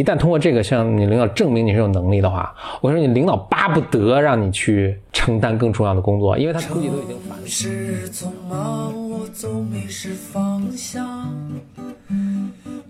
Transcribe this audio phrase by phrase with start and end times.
[0.00, 7.46] 一旦通过这个向你领导证明你是有能力的话，我说你领导巴不得让你去承担更重要的工作，因为他估计都已经烦了。
[7.46, 11.30] 是匆忙，我总迷失方向。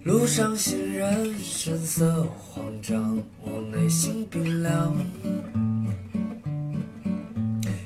[0.05, 4.95] 路上行人神色慌张，我内心冰凉。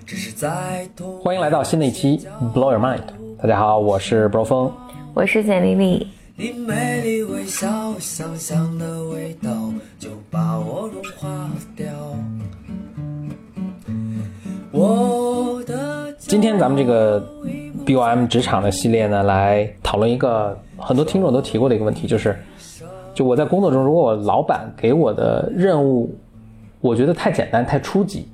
[0.04, 0.86] 只是在。
[1.22, 2.18] 欢迎来到新的一期
[2.54, 3.00] Blow Your Mind，
[3.40, 4.70] 大家好，我是 Bro 峰。
[5.14, 6.08] 我是简丽丽。
[6.36, 11.86] 你美丽微笑，香香的味道就把我融化掉。
[14.72, 17.24] 我的今天咱们这个
[17.86, 22.36] BOM 职场的系列呢，来讨论一个很多听众都提过的一个问题，就是，
[23.14, 26.12] 就我在工作中，如果我老板给我的任务，
[26.80, 28.28] 我觉得太简单、太初级，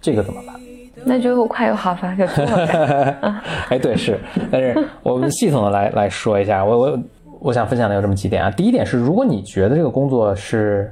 [0.00, 0.56] 这个怎么办？
[1.06, 3.42] 那就又快又好吧，就这么干。
[3.68, 4.18] 哎，对，是，
[4.50, 6.98] 但是我们系统的来来说一下，我我
[7.44, 8.50] 我想分享的有这么几点啊。
[8.50, 10.90] 第一点是，如果你觉得这个工作是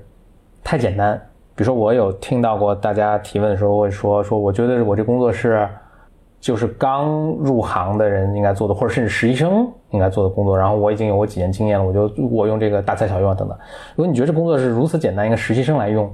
[0.63, 1.19] 太简单，
[1.55, 5.67] 比如说我有听到过大家提问的时候会说说，我觉得我这工作是
[6.43, 7.09] 就是刚
[7.41, 13.57] 入行的人应该做的，或者甚至实习生应该做的工作，然后我已经有我几年经验了，我就我用这个大材小用啊等等。
[13.97, 16.13] 如果你觉得这工作是如此简单，一个实习生来用。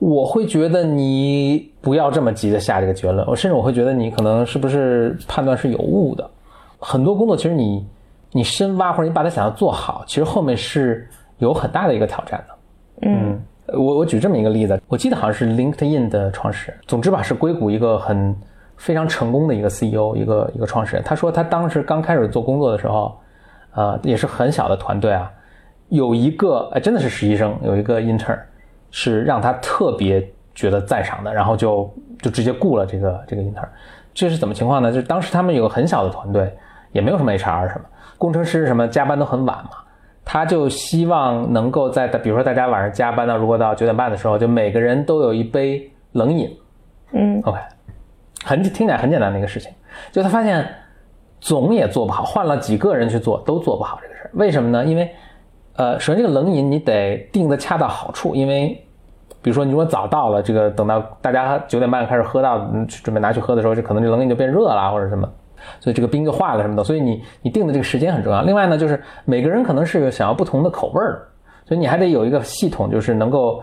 [0.00, 6.28] 我会觉得你不要这么急着下这个结论，我甚至我会觉得你可能是不是判断是有误的。
[6.80, 7.86] 很多工作其实你
[8.36, 12.54] 你深挖或者你把它想要做好，其实后面是有很大的一个挑战的。
[13.08, 18.36] 嗯，我我举这么一个例子，我记得好像是 LinkedIn 的创始人，总之吧是硅谷一个很
[18.76, 21.04] 非常成功的一个 CEO，一个一个创始人。
[21.04, 23.18] 他说他当时刚开始做工作的时候，
[23.74, 25.32] 呃也是很小的团队啊，
[25.88, 28.38] 有一个哎真的是实习生，有一个 intern。
[28.92, 31.92] 是让他特别觉得赞赏的，然后就
[32.22, 33.68] 就直接雇了这个这个 intern，
[34.14, 34.90] 这是怎么情况呢？
[34.90, 36.50] 就是当时他们有个很小的团队，
[36.92, 37.84] 也没有什么 HR 什么，
[38.18, 39.70] 工程师什么加班都很晚嘛，
[40.24, 46.50] 他就希望能够在比如说大家晚上加班到如果到九点半的时候，就每个人都有一杯冷饮，
[47.12, 47.58] 嗯，OK，
[48.44, 49.70] 很听起来很简单的一个事情，
[50.12, 50.66] 就他发现
[51.40, 54.84] 总也做不好，换了几个人去做都做不好这个事儿，为什么呢？
[54.84, 55.10] 因为
[55.76, 58.82] 呃，首先这个冷饮你得定的恰到好处，因为
[59.42, 62.58] 比如说，你如果早到了，这个等到大家九点半开始喝到，
[62.88, 65.28] 准备拿去喝的时候，这可能这冷饮就变热了或者什么，
[65.80, 66.84] 所以这个冰就化了什么的。
[66.84, 68.42] 所以你你定的这个时间很重要。
[68.42, 71.26] 另外呢，就是每个人可能是想要不同的口味儿，
[71.64, 73.62] 所以你还得有一个系统，就是能够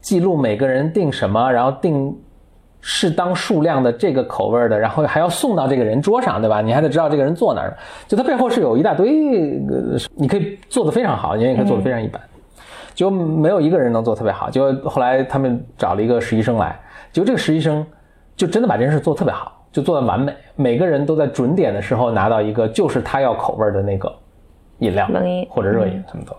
[0.00, 2.16] 记录每个人定什么，然后定
[2.80, 6.60] 适当数量的这个口味的，然后还要送到这个人桌上，对吧？
[6.60, 7.76] 你还得知道这个人坐哪儿。
[8.06, 9.10] 就它背后是有一大堆，
[10.14, 12.20] 你可以做的非常好，你也可以做的非常一般。
[12.94, 16.78] 就没有一个人能做特别好，就后来他们找了一个实习生来，
[17.12, 17.84] 就这个实习生
[18.36, 24.10] 就真的把这件事做特别好，就做的完美，每个人都在准点的时候拿到一个就是他要口味的那个
[24.78, 26.34] 饮料，冷饮或者热饮什么的，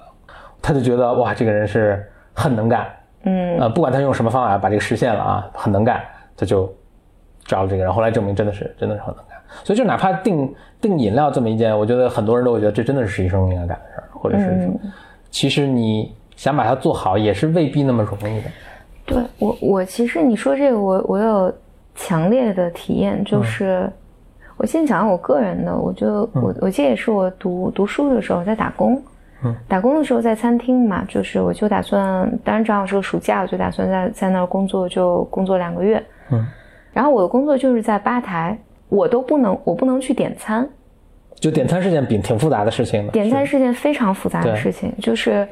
[0.60, 2.04] 他就觉得哇，这个人是
[2.34, 2.88] 很能干，
[3.26, 6.02] 嗯，呃，不管他用什么方法把这个实现了啊，很能干，
[6.36, 6.68] 他就
[7.46, 14.80] 招了这个人，后来证明真的是真的是很能干，所以就哪怕订订饮料这么一件，我觉得很多人都会觉得这真的是实习生应该干的事儿，或者是什么
[15.30, 16.12] 其实你。
[16.38, 18.50] 想把它做好也是未必那么容易的。
[19.08, 21.52] 对我，我其实你说这个，我我有
[21.98, 23.92] 强烈的体验，就是
[24.56, 29.02] 我先讲我个人的，我就我我记得也是我读读书的时候在打工，
[29.44, 36.46] 嗯，打工的时候在餐厅嘛，就是我就打算，当然正好是个暑假，我就打算在在那儿工作，就工作两个月，嗯，
[36.94, 38.58] 然后我的工作就是在吧台，
[38.90, 40.70] 我都不能，我不能去点餐，
[41.36, 45.48] 就点餐是件挺挺复杂的事情的，点餐是件非常复杂的事情，就是。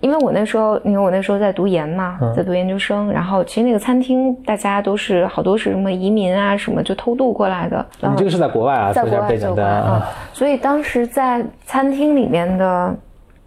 [0.00, 7.86] 因为我那时候，因为我那时候在读研嘛，在读研究生，然后其实那个餐厅大家都是好多是什么移民啊，什么就偷渡过来的。
[8.00, 10.06] 你这个是在国外啊，在国外在国外啊。
[10.32, 12.94] 所以当时在餐厅里面的，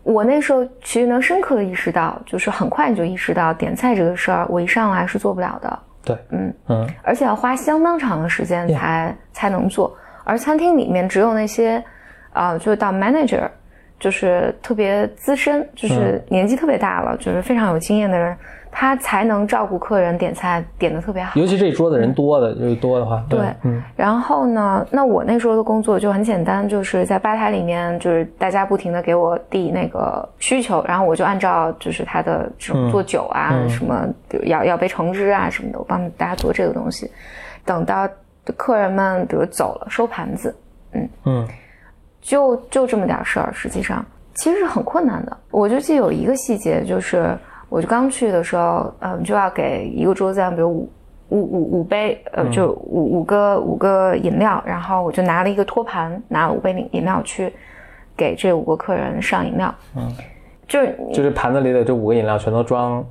[0.02, 5.80] 我那时候其实能深刻的意识到，就是很快你就意识到点菜这个事儿，我一上来是做不了的。
[6.03, 11.84] 对，嗯嗯，而且要花相当长的时间才才能做，而餐厅里面只有那些，
[12.34, 13.47] 啊，就是到 manager。
[14.00, 18.38] 就是特别资深，就是年纪特别大了，就是非常有经验的人，
[18.71, 21.39] 他才能照顾客人点菜点的特别好。
[21.39, 23.81] 尤其这桌子人多的，就是多的话，对，嗯。
[23.95, 34.07] 然后呢，那我那时候的工作就很简单，就是在吧台里面，就是大家不停的给我递那个需求，然后我就按照就是他的这种做酒啊，什么
[34.44, 37.10] 要要杯橙汁啊什么的，我帮大家做这个东西。
[37.66, 38.07] 等到
[38.56, 40.56] 客人们比如走了，收盘子，
[40.94, 41.48] 嗯嗯。
[42.27, 45.38] 就就这么点事儿，实际上其实是很困难的。
[45.50, 47.38] 我就记得有一个细节，就是
[47.69, 50.89] 我就刚去的时候，嗯，就要给一个桌子上，比如五
[51.29, 57.53] 五五五杯，呃，就五五个五个饮料，然后我就拿了一个托盘，拿了五杯饮饮料去
[58.18, 59.73] 给这五个客人上饮料。
[59.95, 60.13] 嗯，
[60.68, 63.01] 就是就是盘子里的这五个饮料全都装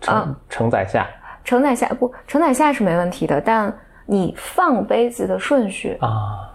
[0.00, 1.06] 承、啊承载下
[1.44, 3.70] 承载下不承载下是没问题的，但
[4.06, 6.08] 你放杯子的顺序啊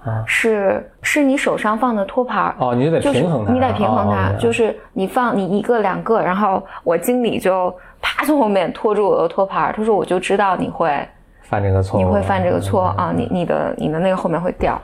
[0.06, 2.56] 啊是是你手上放的托盘儿。
[2.57, 11.07] 哦，你就得就是平衡它，你得平衡它，就是你放你一个两个，然后我经理就啪从后面拖住我的托盘儿，他说我就知道你会
[11.42, 14.81] 犯这个错，你会犯这个错啊，你你的你的那个后面会掉。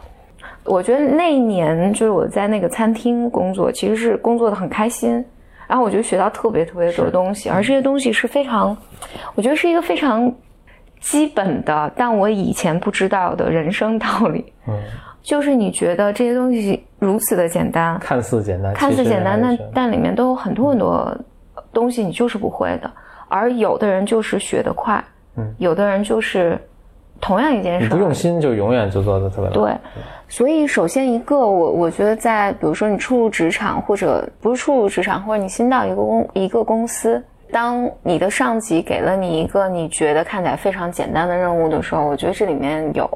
[0.64, 5.24] 我觉得那一年就是我在那个餐厅工作，其实是工作的很开心，
[5.66, 8.76] 然后我就学到特别特别多的东西，而这些东西是非常，
[9.34, 10.30] 我觉得是一个非常
[11.08, 14.54] 基本的，但我以前不知道的人生道理。
[14.68, 14.74] 嗯，
[15.22, 21.18] 就是你觉得这些东西如此的简单，看似简单，看似简单，但但里面都有很多很多
[21.72, 22.92] 东西你就是不会的，
[23.30, 25.02] 而有的人就是学得快，
[25.38, 26.60] 嗯，有的人就是
[27.22, 27.88] 同样一件事。
[27.88, 29.72] 不用心就永远就做的特别对，
[30.28, 43.10] 所以首先一个，我我觉得在比如说你初入职场，或者不是初入职场，或者你新到一个公一个公司，当你的上级给了你一个你觉得看起来非常简单的任务的时候，我觉得这里面有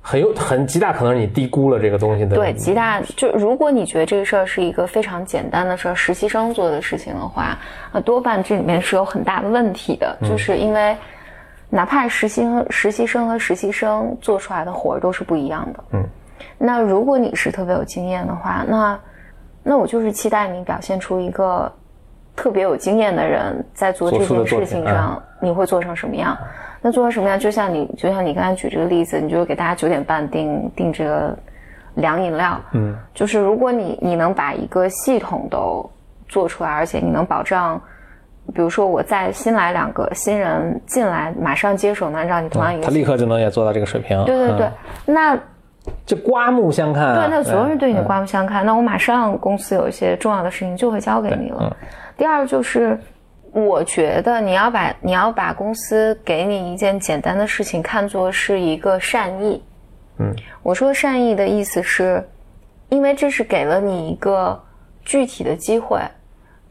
[0.00, 2.34] 很有很极大可能是你低估了这个东西的。
[2.34, 7.58] 对极大，就如果你觉得这个事儿是一个非常简单的事儿，实习生做的事情的话，
[7.92, 10.96] 那多半这里面是有很大的问题的，就是因为
[11.68, 15.84] 哪怕实习生实习生和实习生做出来的活儿都是不一样的。
[15.92, 16.04] 嗯，
[16.56, 18.98] 那如果你是特别有经验的话，那
[19.62, 21.70] 那我就是期待你表现出一个
[22.38, 26.38] 特别有经验的人在做这件事情上，你会做成什么样？
[26.80, 27.36] 那做成什么样？
[27.36, 31.36] 就像你，就像你刚才举这个例子，你就给大家九点半订订这个
[31.94, 35.84] 凉饮料，嗯，就是如果你你能把一个系统都
[36.28, 37.80] 做出来，而且你能保障，
[38.54, 44.72] 比如说我再新来两个新人进来，马上接手能按照你同样一个他立刻就能也做到这个水平，对对对，嗯
[45.06, 45.38] 那
[46.06, 48.04] 就刮目相看啊，对，那所有人对你嗯。
[48.04, 51.56] 刮目相看，那我马上公司有一些重要的事情就会交给你了。
[51.62, 51.72] 嗯
[52.18, 53.00] 第二就是，
[53.52, 59.62] 我觉得你要把你要把公司给你一件简单的事情看作是一个善意。
[60.18, 62.22] 嗯，我说善意的意思是，
[62.88, 64.60] 因为这是给了你一个
[65.04, 66.00] 具体的机会。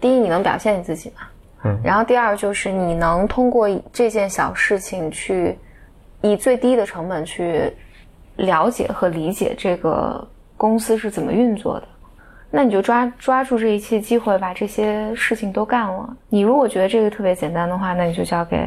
[0.01, 1.27] 第一，你能表现你自己嘛？
[1.63, 5.57] 嗯然后第二就是你能通过这件小事情去
[6.21, 7.73] 以最低的成本去
[8.35, 11.87] 了解和理解这个公司是怎么运作的。
[12.57, 16.09] 那你就抓抓住这一切机会，把这些事情都干了。
[16.27, 18.57] 你如果觉得这个特别简单的话，那你就交给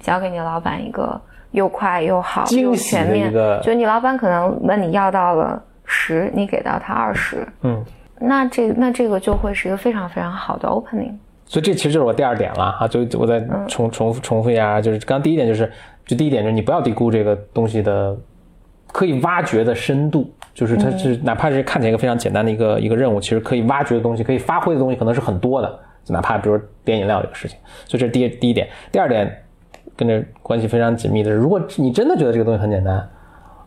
[0.00, 1.20] 交给你老板一个
[1.50, 3.30] 又快又好惊又全面
[3.62, 7.84] 就你老板可能问你要到了十，你给到他二十，嗯，
[8.18, 11.12] 那这那这个就会是一个非常非常好的 opening。
[11.44, 15.70] 所以这其实就是我第二点了啊，就我再嗯重重复重复一下啊，就是刚刚第一点就是，
[16.06, 18.16] 就第一点就是你不要低估这个东西的
[18.94, 28.68] 可以挖掘的深度，就是它是哪怕是看起来一个非常简单的一个一个任务，其实可以挖掘的东西，可以发挥的东西可能是很多的，哪怕比如点饮料这个事情，所以这是第一第一点。
[28.92, 29.28] 第二点
[29.96, 33.04] 跟这关系非常紧密的是，如果你真的觉得这个东西很简单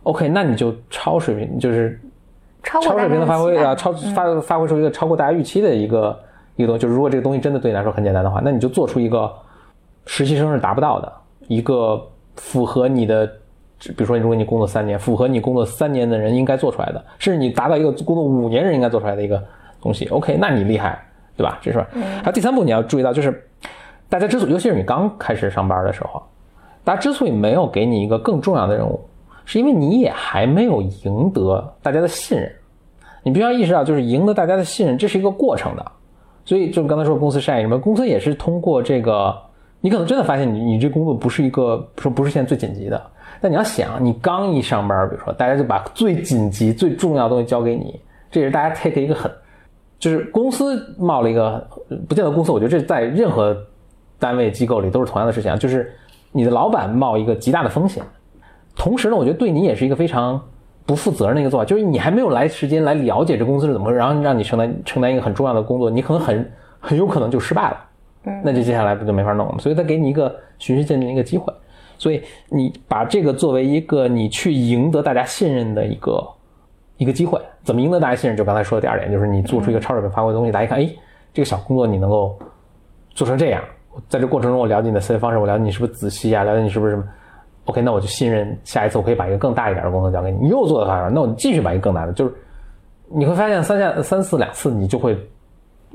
[0.03, 2.00] ，OK，那你就超水平，就是
[2.63, 6.18] 超超水平的发挥啊，超嗯发发挥出一个超过大家预期的一个
[6.56, 6.81] 一个东西。
[6.81, 9.29] 就是如果这个东西真的对你来说很简单的话，那你就做出一个
[10.06, 11.12] 实习生是达不到的
[11.50, 12.01] 一个
[12.38, 13.29] 符合你的，
[13.79, 19.44] 比如说如果你工作三年，符合你工作三年的人应该做出来的，甚至你达到一个工作五年人应该做出来的一个
[19.81, 20.06] 东西。
[20.07, 21.00] OK，那你厉害，
[21.35, 21.59] 对吧？
[21.62, 21.79] 这是。
[21.94, 23.47] 还有第三步你要注意到，就是
[24.09, 26.22] 大家之所以，尤其是你刚开始上班的时候，
[26.84, 29.00] 大家之所以没有给你一个更重要的任务，
[29.46, 32.51] 是因为你也还没有赢得大家的信任。
[33.24, 35.86] 你必须要意识到，就是赢得大家的信任，这是一个过程的。
[36.46, 39.36] 所以，就刚才说公司善意什么，公司也是通过这个，
[39.79, 43.01] 你可能真的发现你你这工作不是一个说不是现在最紧急的，
[43.39, 48.00] 但你要想，你刚一上班，比如说大家就把最紧急、最重要的东西交给你，
[48.31, 49.31] 这也是大家 take 一个很，
[50.00, 51.65] 就是公司冒了一个，
[52.07, 53.55] 不见得公司，我觉得这在任何
[54.19, 55.93] 单位机构里都是同样的事情，就是
[56.31, 58.03] 你的老板冒一个极大的风险，
[58.75, 60.41] 同时呢，我觉得对你也是一个非常
[60.86, 67.77] 不负责任的一个做法，就是你还没有来时间来了解这公司是怎么，然后让你承担承担一个很重要的工作，你可能很很有可能就失败了，
[68.27, 69.55] 嗯，那就接下来不就没法弄了？
[69.60, 71.53] 所以他给你一个循序渐进的一个机会，
[71.98, 76.27] 所以你把这个作为一个你去赢得大家信任的一个
[76.98, 78.36] 一个机会，怎么赢得大家信任？
[78.36, 80.89] 就刚才说的第二点，就是你做出一个超水平发挥的东西，大家一看，哎，
[81.34, 82.38] 这个小工作你能够
[83.12, 83.63] 做成这样，
[84.10, 87.03] 在这过程中我了解你的思维方式，我了解你是不是仔细啊，了解你是不是什么。
[87.65, 90.38] OK，那我就信任下一次我可以把一个更大一点的工作交给你。
[90.41, 92.34] 你又做的好，那我继续把一个更大的，就是
[93.10, 95.17] 你会发现三下三次两次你就会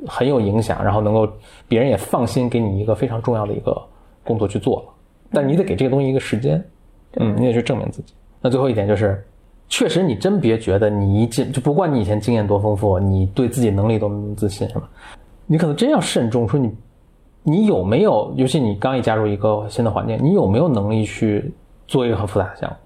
[0.06, 1.28] 很有影响，然后能够
[1.68, 3.80] 别人也放心给你一个非常重要的一个
[4.24, 4.88] 工作去做了。
[5.30, 6.62] 但你得给这个东西一个时间，
[7.16, 8.12] 嗯，你得去证明自己。
[8.40, 9.24] 那最后一点就是，
[9.68, 14.88] 确实你真别觉得你一进就不管你以前经验多丰富，你对自己能力多么自信是吧，
[15.46, 16.74] 你可能真要慎重，说你
[17.42, 21.52] 你有没有，尤其你刚一加入一个新的环境，你有没有能力去
[21.86, 22.76] 做一个很复杂的项目？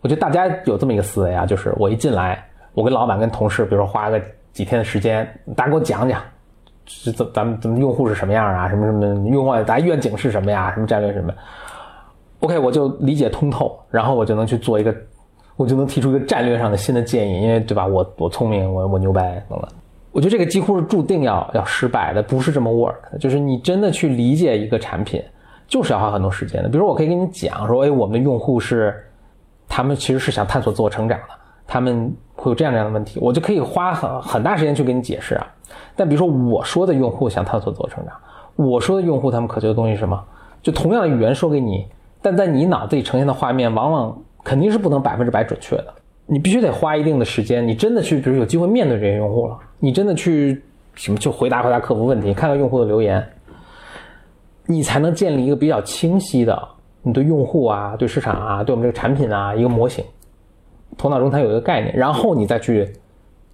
[0.00, 4.20] 我觉得大家有这么一个思维啊，就是我一进来，我跟老板跟同事，比如说花个
[4.52, 5.24] 几天的时间，
[5.54, 6.20] 大家给我讲讲，
[6.86, 11.32] 是怎咱们咱们用户是什么样啊，什么什么用户大家愿景是什么呀，什么战略什么
[12.40, 14.94] ，OK，我就理解通透，然后我就能去做一个，
[15.56, 19.68] 我就能提出一个战略上的新的建议，因为对吧，我我聪明，我我牛掰懂了。
[20.10, 23.18] 我觉得这个几乎是注定要要失败的，不是这么 work 的。
[23.18, 25.22] 就是你真的去理解一个产品，
[25.66, 26.68] 就是要花很多时间的。
[26.68, 28.94] 比如我可以跟你讲说，哎，我们的用户是，
[29.66, 31.28] 他们其实是想探索自我成长的，
[31.66, 35.46] 他们会有这样这样的问题，我就可以花很很大时间去给你解释啊。
[35.96, 38.14] 但比如说我说的用户想探索自我成长，
[38.56, 40.22] 我说的用户他们渴求的东西是什么？
[40.62, 41.86] 就同样的语言说给你，
[42.20, 45.86] 但在你脑子里呈现的画面，往往肯定是不能百分之百准确的。
[46.26, 50.62] 你必须得花一定的时间，你真的去，比如有机会面对这些用户了，你真的去
[50.94, 53.26] 什么去回答回答客服问题，看看用户的留言，
[54.66, 56.56] 你才能建立一个比较清晰的
[57.02, 60.04] 你对用户啊、对市场啊、对我们这个产品啊一个模型，
[60.96, 62.90] 头脑中它有一个概念，然后你再去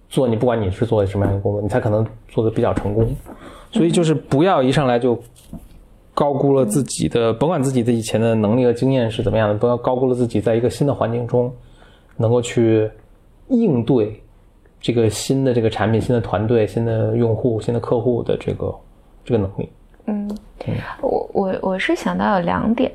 [0.09, 3.07] 做你不管你是做什么样的工作，你才可能做的比较成功。
[3.71, 5.17] 所以就是不要一上来就
[6.13, 11.53] 高估了自己的，甭管自己的以前的能力和经验是怎么样的，不要高估了自己在一个新的环境中。
[12.21, 12.91] 能够去
[13.47, 14.21] 应对
[14.81, 18.75] 这个新的这个产品、新的团队、新的用户、新的客户的这个
[19.23, 19.69] 这个能力。
[20.05, 20.29] 嗯，
[20.99, 22.91] 我我我是想到有两点，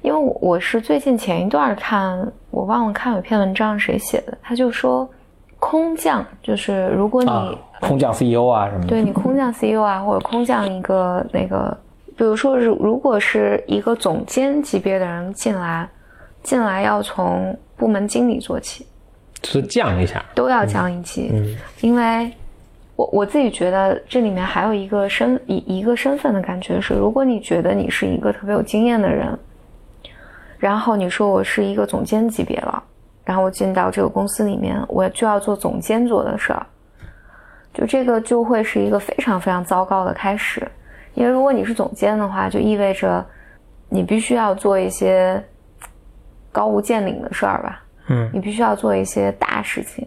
[0.00, 5.06] 因为我是最近前一段看，我忘了看有篇文章谁写的，他就说
[5.64, 7.30] 空降就是如果你
[7.80, 11.76] 空降 CEO 啊什么的，对你空降 CEO 啊或者空降一个那个，
[12.16, 15.88] 比如说如如果是一个总监级别的人进来，
[16.42, 17.56] 进来要从。
[17.74, 18.86] 部门经理做起，
[19.42, 21.30] 是降一下，都要降一级。
[21.32, 22.30] 嗯，因为
[22.94, 29.36] 我我自己觉得这里面还有一个身一一个身份的感觉是，如果你觉得你是一个特别有经验的人，
[30.58, 32.80] 然后你说我是一个总监级别了，
[33.24, 36.66] 然后我进到这个公司里面，我就要做总监做的事儿，
[37.72, 40.66] 就这个就会是一个非常非常糟糕的开始。
[41.14, 43.24] 因为如果你是总监的话，就意味着
[43.88, 45.42] 你必须要做一些。
[46.54, 50.06] 高屋建瓴的事儿吧，嗯，你必须要做一些大事情，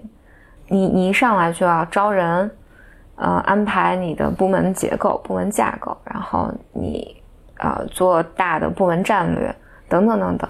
[0.67, 2.47] 你你一上来就要招人，
[3.15, 7.19] 呃，安排你的部门结构、部门架构，然后你，
[7.57, 9.51] 呃，做大的部门战略
[9.89, 10.47] 等等等等，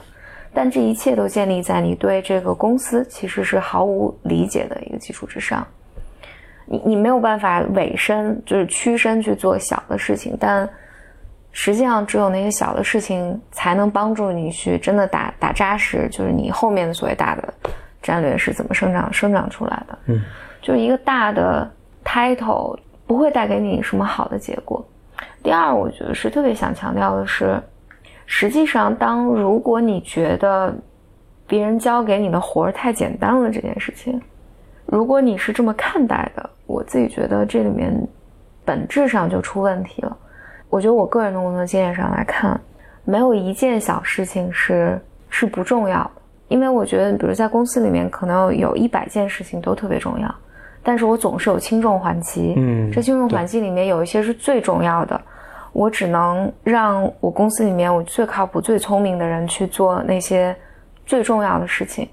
[0.55, 5.67] 但这一切都建立在你对这个公司其实是毫无理解的一个基础之上，
[6.65, 10.67] 你你没有办法委身，就是屈身去做小的事情，但。
[11.57, 17.53] 实际上，只有那些小的事情才能帮助你去真的打打扎实，就是你后面的所谓大的
[18.01, 19.97] 战略是怎么生长生长出来的。
[20.07, 20.21] 嗯，
[20.61, 21.65] 就是一个大的
[22.03, 24.85] title 不会带给你什么好的结果。
[25.41, 27.57] 第二，我觉得是特别想强调的是，
[28.25, 30.75] 实际上，当如果你觉得
[31.47, 34.19] 别人交给你的活儿太简单了这件事情，
[34.85, 37.95] 如果你是这么看待的，我自己觉得这里面
[38.63, 40.17] 本质上就出问题了。
[40.69, 42.59] 我觉得我个人的工作经验上来看，
[43.03, 46.11] 没有一件小事情是是不重要的。
[46.47, 50.35] 因为我觉得，比如在公司里面，可能有一百件事情都特别重要，
[50.83, 52.53] 但是我总是有轻重缓急。
[52.57, 55.19] 嗯，这轻重缓急里面有一些是最重要的，
[55.75, 60.55] 我只能让我公司里面我最靠谱、最聪明的人去做那些
[61.05, 62.07] 最重要的事情。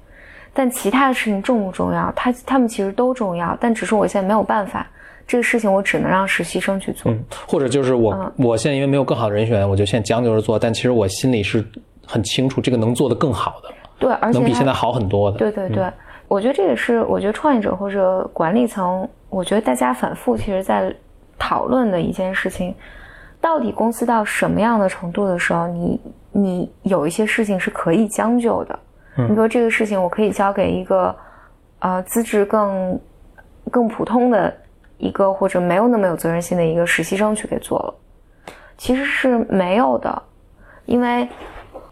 [0.52, 2.12] 但其他的事情重不重要？
[2.16, 4.84] 他他们其实都重要，但只是我现在没有办法。
[5.28, 10.58] 这个事情我只能让实习生去做，嗯，或者就是我，我现在因为没有更好的人选，我就现在将就着做。
[10.58, 11.64] 但其实我心里是
[12.04, 15.38] 很清楚，这个能做的更好的，对，而且能比现在好很多的。
[15.38, 15.86] 对对对，
[16.26, 20.92] 我觉得这也是我觉得创业者或者管理层，我觉得大家反复其实在
[21.38, 22.74] 讨论的一件事情，
[23.42, 28.78] 到底公司到什么样的程度的时候，你你有一些事情是可以将就的。
[29.16, 31.14] 你比如这个事情，我可以交给一个
[31.80, 32.98] 呃资质更
[33.70, 34.56] 更普通的。
[34.98, 37.94] 一个或者没有那么有责任心的一个实习生去给做了，
[38.78, 40.22] 其实是没有的，
[40.84, 41.28] 因为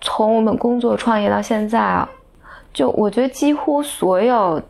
[0.01, 2.09] 从我们工作创业到现在啊，
[2.73, 4.63] 就我觉得几乎所有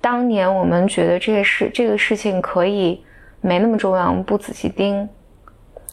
[0.00, 3.02] 当年我们觉得这个事这个事情可以
[3.40, 5.08] 没那么重要，我们不仔细盯，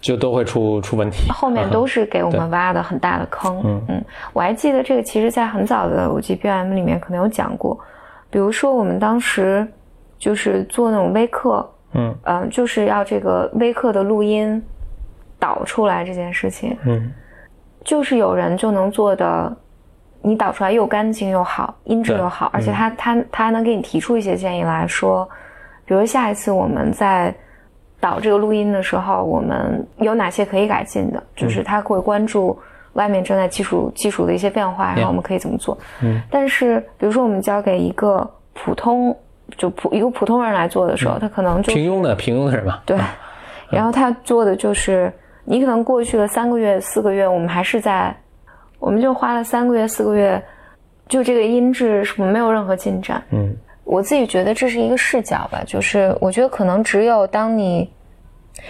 [0.02, 3.62] 就都会出出问题，后面都是给我们挖的很大的坑。
[3.64, 7.80] 嗯嗯，我还记得这个，其实在很早的我记 B M 里面可能有讲过，
[8.30, 9.66] 比如说我们当时。
[10.22, 12.16] 就是做那种微课，嗯。
[12.26, 14.62] 嗯，就是要这个微课的录音
[15.40, 17.12] 导出来这件事情，嗯，
[17.84, 19.52] 就是有人就能做的，
[20.22, 25.28] 你导出来又干净又好，音质又好，而且他他他还能给你提出一些建议来说，
[25.86, 27.34] 比如下一次我们在
[28.02, 31.24] 导这个录音的时候，我们有哪些可以改进的？
[31.36, 32.60] 就是他会关注
[32.94, 35.78] 外面正在技术技术的一些变化，然后我们可以怎么做？
[36.02, 39.16] 嗯，但是比如说我们交给一个普通
[39.56, 42.98] 就普一个普通人来做的时候，他可能就平庸的平庸的人吧，对，
[43.70, 45.12] 然后他做的就是
[45.46, 48.16] 你可能过去了三个月四个月，我们还是在，
[48.80, 50.42] 我们就花了三个月四个月，
[51.08, 53.24] 就这个音质什么没有任何进展。
[53.32, 57.90] 嗯，我自己觉得这是一个视角吧，就是我觉得可能只有当你，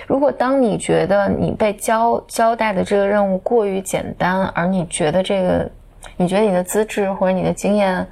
[0.08, 5.70] 如果当你觉得你被交交代的这个任务过于简单，而你觉得这个，
[6.18, 8.06] 你觉得你的资质或者你的经验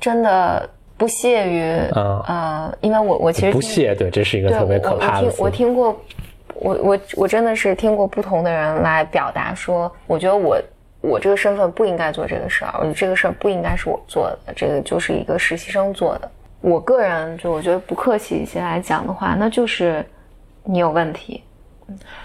[0.00, 5.74] 真的不屑于，啊呃，因为我我其实不屑，对，这是一个，特别可怕的词我听我。
[5.74, 6.00] 听过，
[6.54, 10.60] 我我我真的是听过不同的人来表达说，我觉得我
[11.00, 16.30] 我这个身份不应该做这个事儿，我觉得这个事儿不应该是我做的，这个就是一个实习生做的。
[16.60, 20.04] 我个人就我觉得不客气一些来讲的话，那就是
[20.64, 21.42] 你有问题。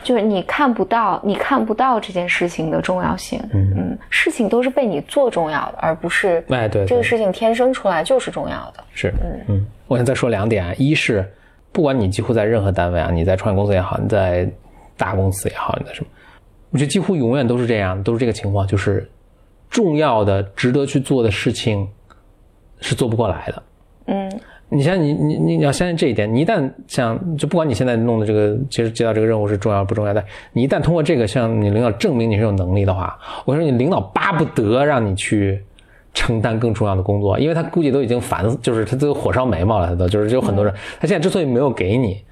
[0.04, 3.40] 就是你看不到，你看不到这件事情的重要性。
[3.54, 8.84] 嗯嗯事情都是被你做重要的，而不是哎对对这个事情天生出来就是重要的。
[8.94, 9.14] 是，
[9.48, 11.26] 嗯，我想再说两点啊，一是
[11.72, 14.46] 不管你几乎在任何单位啊，你在创业公司也好，你在
[14.98, 16.08] 大公司也好，你在什么，
[16.74, 19.10] 我觉得几乎永远都是这样，都是这个情况，就是
[19.70, 21.88] 重要的、值得去做的事情
[22.82, 23.64] 是做不过来的。
[24.08, 24.30] 嗯
[24.70, 33.16] 你像你你你你要相信这一点，你一旦像就不管你现在弄的这个其实接到这个任务是重要不重要的，你一旦通过这个向你领导证明你是有能力的话，
[33.46, 35.62] 我说你领导巴不得让你去
[36.12, 42.24] 承担更重要的工作，因为他估计都已经烦死，就是他都火烧眉毛了，他都就是有很多人，他现在之所以没有给你，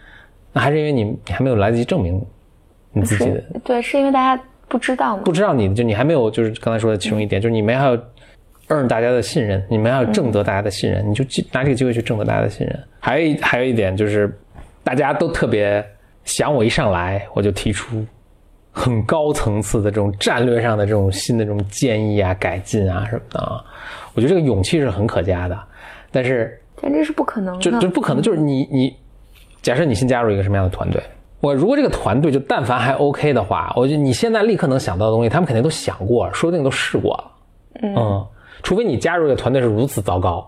[0.52, 2.20] 那还是因为你你还没有来得及证明
[2.94, 5.32] 你自己的，对，是因为大家不知道嘛不。
[5.32, 7.98] 知道你就你还没有就是刚才说的其中一点，就是你没还有
[8.68, 12.80] earn 大家的信任，你们还要挣得大家的信任，你就拿这个机会去挣得大家的信任。
[13.00, 14.32] 还有一还有一点就是，
[14.84, 15.86] 大家都特别
[16.26, 18.06] 想我一上来我就提出
[18.72, 23.64] 很高层次的这种战略上的这种新的这种建议啊、改进啊什么的啊，
[24.14, 25.58] 我觉得这个勇气是很可嘉的。
[26.12, 28.96] 但是但这是不可能的，就就不可能，就是你你，
[29.62, 31.02] 假设你新加入一个什么样的团队，
[31.42, 37.32] 我如果这个团队就但凡还 OK 的话，我觉得你现在立刻能想到的东西，他们肯定都想过，说不定都试过了。
[37.82, 38.26] 嗯，
[38.62, 40.48] 除非你加入这个团队是如此糟糕，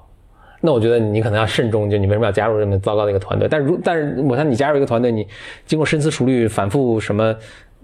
[0.62, 3.48] 那我觉得你可能要慎重，就你为什么要加入这么糟糕的一个团队？
[3.50, 5.28] 但是如但是我想你加入一个团队，你
[5.66, 7.36] 经过深思熟虑、反复什么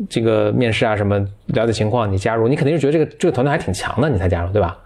[0.07, 1.17] 这个面试啊什么
[1.47, 4.77] 了解情况，你加入，你肯定是觉得这个这个团队还挺强的，你才加入，对吧？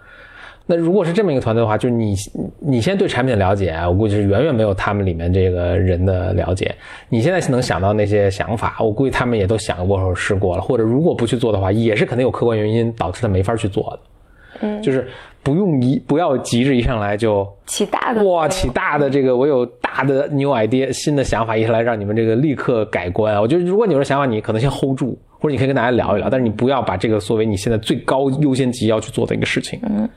[0.66, 2.14] 那如果是这么一个团队的话，就是你
[2.58, 6.74] 你先对产品的了解，我估计是远远没有他们里面这个人的了解。
[7.10, 13.98] 你现在能想到那些想法，我估计他们也都想过或者试过了，或者如果不去做的话，也是肯定有客观原因导致他没法去做的。
[14.60, 15.06] 嗯，就是
[15.42, 23.40] 不用一不要急着一上来就起大的哇起大的这个，我有大的 new idea 新的想法一上来让你们这个立刻改观啊！
[23.40, 29.78] 我觉得如果你有这想法，你可能先 hold 住，或者你可以跟大家聊一聊，但是你不要把这个作为你现在最高优先级要去做的一个事情。
[29.84, 30.08] 嗯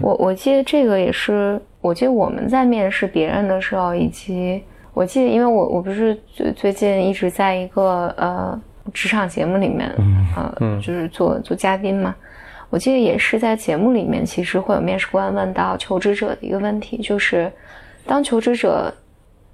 [0.00, 4.62] 我我记得这个也是，我记得我们在面试别人的时候，以及
[4.94, 8.60] 我记得，因为我我不是最最近一直在一个呃
[8.94, 9.92] 职场节目里面，
[10.36, 12.14] 呃，就是做做嘉宾嘛。
[12.70, 17.50] 我记得也是在节目里面，其实会有面试官问到求职者的一个问题，就是
[18.06, 18.94] 当求职者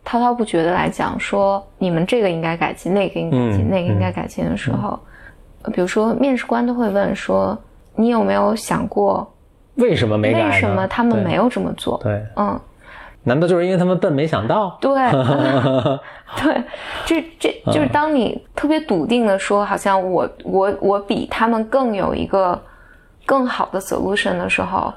[0.05, 5.01] 滔滔不绝的来讲说你们这个应该改进，那个应该改进，嗯那个应该改进的时候，呃
[5.73, 7.57] 比如说面试官都会问说，
[7.95, 9.31] 你有没有想过？
[9.77, 10.51] 为什么没改？
[10.51, 11.99] 为什么他们没有这么做？
[12.03, 12.61] 对，嗯，
[13.25, 14.79] 难道就是因为他们笨没想到？
[14.81, 14.93] 对，
[16.41, 16.63] 对，
[17.05, 22.61] 这这就是当你特别笃定的说，好像我我我比他们更有一个
[23.27, 24.93] 更好的 solution 的时候，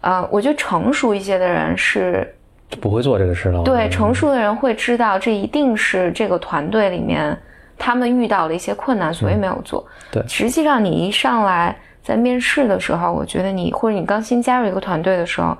[0.00, 2.32] 呃，我觉得成熟一些的人是
[2.68, 3.64] 就不会做这个事了。
[3.64, 7.36] 对成熟的人会知道，这一定是这个团队里面
[7.78, 9.84] 他们遇到了一些困难，所以没有做。
[10.10, 10.22] 对。
[10.28, 15.56] 实际上你一上来在面试的时候，我觉得你或者你刚新加入一个团队的时候，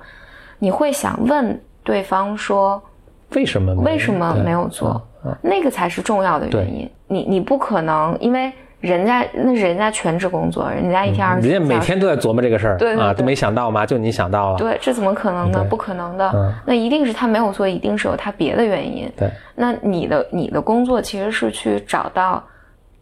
[0.59, 2.81] 你会想问对方说
[3.31, 5.01] 为什么为什么没有做，
[5.41, 6.89] 那个才是重要的原因。
[7.07, 8.51] 你你不可能因为
[8.83, 13.85] 人家那是人家全职工作，人家一天二十四人家每天都在琢磨这个事儿啊，对对对都没想到吗？
[13.85, 14.57] 就你想到了。
[14.57, 15.65] 对，这怎么可能呢？
[15.69, 16.29] 不可能的。
[16.35, 19.09] 嗯那一定是他没有做，一定是有他别的原因。
[19.15, 22.43] 对那你的你的工作其实是去找到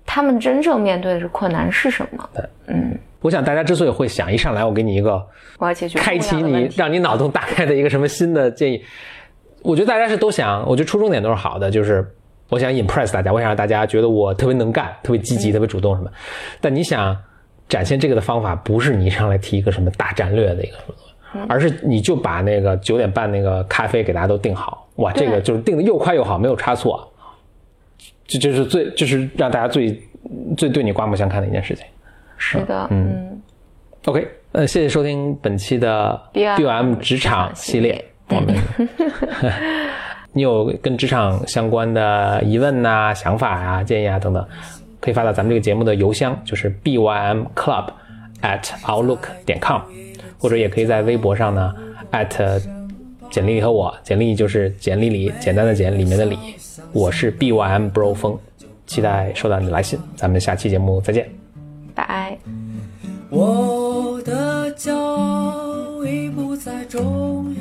[0.06, 2.30] 他们真正面对的困难是什么。
[2.32, 5.20] 对，嗯，我想大家之所以会想一上来我给你一个
[5.58, 8.84] 我要解决开启你让你脑洞大开的一个什么新的建议，
[9.64, 12.08] 我觉得大家是都想，我觉得初衷点都是好的，就是
[12.52, 16.12] 我想 impress 大家，我想让大家觉得我特别能干、特别积极、特别主动什么。
[16.60, 17.18] 但你想
[17.70, 27.10] 展现这个的方法，不是你上来提一个什么大战略的一个什么东西，而是你就把那个九点半那个咖啡给大家都定好，哇，这个就是定的又快又好，没有差错。
[28.28, 29.98] 这就是最就是让大家最
[30.58, 31.86] 最对你刮目相看的一件事情。
[32.38, 33.42] 是的，嗯
[34.06, 38.04] OK，呃，谢谢收听本期的 BOM 职场系列。
[38.30, 38.56] 我们，
[40.34, 44.46] 你有跟职场相关的疑问呐、想法呀、建议啊等等，
[45.00, 47.88] 可以发到咱们这个节目的邮箱，就是 bym club
[48.42, 49.82] at outlook 点 com，
[50.40, 51.74] 或者也可以在微博上呢
[52.12, 52.62] at
[53.30, 56.38] 简历里和我，简历就是简历里简单的简里面的里，
[56.94, 58.38] 我是 bym bro 风，
[58.88, 61.30] 期待收到你的来信，咱们下期节目再见。
[61.94, 62.38] 拜。
[63.30, 67.61] 我的骄傲已不再重要，